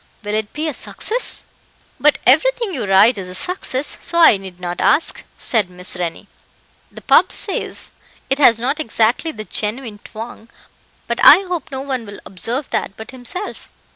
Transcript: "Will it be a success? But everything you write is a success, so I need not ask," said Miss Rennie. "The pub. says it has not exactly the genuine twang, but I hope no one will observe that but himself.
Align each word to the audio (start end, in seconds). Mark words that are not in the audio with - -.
"Will 0.23 0.33
it 0.33 0.51
be 0.51 0.67
a 0.67 0.73
success? 0.73 1.43
But 1.99 2.17
everything 2.25 2.73
you 2.73 2.85
write 2.85 3.19
is 3.19 3.29
a 3.29 3.35
success, 3.35 3.99
so 4.01 4.17
I 4.17 4.35
need 4.37 4.59
not 4.59 4.81
ask," 4.81 5.23
said 5.37 5.69
Miss 5.69 5.95
Rennie. 5.95 6.27
"The 6.91 7.03
pub. 7.03 7.31
says 7.31 7.91
it 8.27 8.39
has 8.39 8.59
not 8.59 8.79
exactly 8.79 9.31
the 9.31 9.43
genuine 9.45 9.99
twang, 10.03 10.49
but 11.05 11.19
I 11.23 11.41
hope 11.41 11.69
no 11.69 11.81
one 11.81 12.07
will 12.07 12.19
observe 12.25 12.67
that 12.71 12.97
but 12.97 13.11
himself. 13.11 13.69